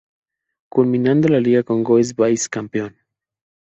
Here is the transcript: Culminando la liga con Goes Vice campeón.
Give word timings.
Culminando 0.71 1.27
la 1.27 1.39
liga 1.39 1.61
con 1.61 1.83
Goes 1.83 2.15
Vice 2.15 2.49
campeón. 2.49 2.97